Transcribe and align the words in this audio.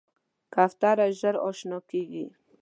کوتره 0.53 1.07
ژر 1.19 1.35
اشنا 1.47 1.77
کېږي. 1.89 2.25